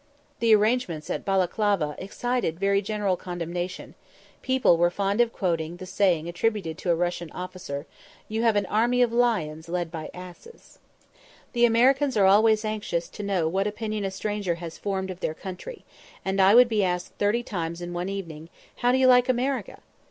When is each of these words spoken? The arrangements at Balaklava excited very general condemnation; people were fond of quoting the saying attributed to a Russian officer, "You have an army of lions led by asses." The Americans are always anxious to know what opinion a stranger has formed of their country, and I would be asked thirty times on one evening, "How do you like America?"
The 0.39 0.55
arrangements 0.55 1.11
at 1.11 1.23
Balaklava 1.23 1.93
excited 1.99 2.59
very 2.59 2.81
general 2.81 3.15
condemnation; 3.15 3.93
people 4.41 4.75
were 4.77 4.89
fond 4.89 5.21
of 5.21 5.31
quoting 5.31 5.77
the 5.77 5.85
saying 5.85 6.27
attributed 6.27 6.75
to 6.79 6.89
a 6.89 6.95
Russian 6.95 7.29
officer, 7.33 7.85
"You 8.27 8.41
have 8.41 8.55
an 8.55 8.65
army 8.65 9.03
of 9.03 9.13
lions 9.13 9.69
led 9.69 9.91
by 9.91 10.09
asses." 10.11 10.79
The 11.53 11.65
Americans 11.65 12.17
are 12.17 12.25
always 12.25 12.65
anxious 12.65 13.09
to 13.09 13.21
know 13.21 13.47
what 13.47 13.67
opinion 13.67 14.03
a 14.03 14.09
stranger 14.09 14.55
has 14.55 14.75
formed 14.75 15.11
of 15.11 15.19
their 15.19 15.35
country, 15.35 15.85
and 16.25 16.41
I 16.41 16.55
would 16.55 16.67
be 16.67 16.83
asked 16.83 17.13
thirty 17.19 17.43
times 17.43 17.79
on 17.79 17.93
one 17.93 18.09
evening, 18.09 18.49
"How 18.77 18.91
do 18.91 18.97
you 18.97 19.05
like 19.05 19.29
America?" 19.29 19.81